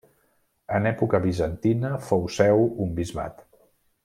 [0.77, 3.47] En època bizantina fou seu un bisbat.